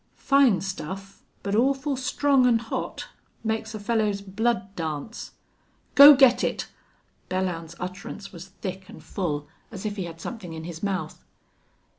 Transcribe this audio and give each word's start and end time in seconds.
"Fine 0.15 0.61
stuff, 0.61 1.21
but 1.43 1.53
awful 1.55 1.95
strong 1.95 2.47
an' 2.47 2.57
hot!... 2.57 3.09
Makes 3.43 3.75
a 3.75 3.79
fellow's 3.79 4.19
blood 4.23 4.75
dance." 4.75 5.33
"Go 5.93 6.15
get 6.15 6.43
it!" 6.43 6.67
Belllounds's 7.29 7.75
utterance 7.79 8.31
was 8.33 8.47
thick 8.47 8.89
and 8.89 9.03
full, 9.03 9.47
as 9.69 9.85
if 9.85 9.97
he 9.97 10.05
had 10.05 10.19
something 10.19 10.53
in 10.53 10.63
his 10.63 10.81
mouth. 10.81 11.23